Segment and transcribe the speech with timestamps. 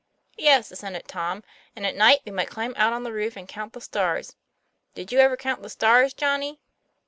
[0.39, 1.43] "Yes," assented Tom,
[1.75, 4.35] "and at night we might climb out on the roof and count the stars.
[4.95, 6.59] Did you ever count the stars, Johnny